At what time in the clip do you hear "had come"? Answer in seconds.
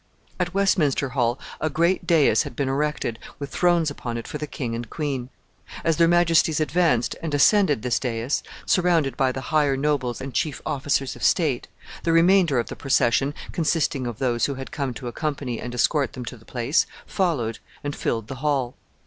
14.55-14.91